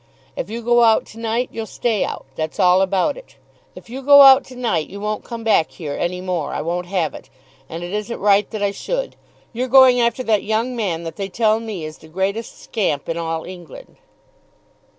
[0.35, 2.25] If you go out to night you'll stay out.
[2.35, 3.35] That's all about it.
[3.75, 6.53] If you go out to night you won't come back here any more.
[6.55, 7.29] I won't have it,
[7.69, 9.15] and it isn't right that I should.
[9.53, 13.15] You're going after that young man that they tell me is the greatest scamp in
[13.19, 13.97] all England."